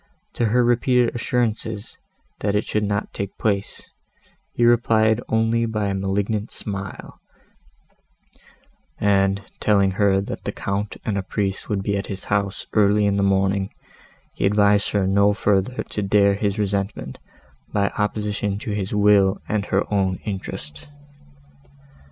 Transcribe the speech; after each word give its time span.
To 0.33 0.45
her 0.45 0.63
repeated 0.65 1.13
assurances, 1.13 1.99
that 2.39 2.55
it 2.55 2.63
should 2.63 2.83
not 2.83 3.13
take 3.13 3.37
place, 3.37 3.87
he 4.51 4.65
replied 4.65 5.21
only 5.29 5.67
by 5.67 5.89
a 5.89 5.93
malignant 5.93 6.49
smile; 6.49 7.19
and, 8.97 9.43
telling 9.59 9.91
her 9.91 10.19
that 10.19 10.43
the 10.43 10.51
Count 10.51 10.97
and 11.05 11.19
a 11.19 11.21
priest 11.21 11.69
would 11.69 11.83
be 11.83 11.95
at 11.97 12.07
his 12.07 12.23
house, 12.33 12.65
early 12.73 13.05
in 13.05 13.17
the 13.17 13.21
morning, 13.21 13.69
he 14.33 14.47
advised 14.47 14.89
her 14.89 15.05
no 15.05 15.33
further 15.33 15.83
to 15.83 16.01
dare 16.01 16.33
his 16.33 16.57
resentment, 16.57 17.19
by 17.71 17.89
opposition 17.95 18.57
to 18.57 18.71
his 18.71 18.95
will 18.95 19.39
and 19.47 19.65
to 19.65 19.69
her 19.69 19.93
own 19.93 20.15
interest. 20.25 20.87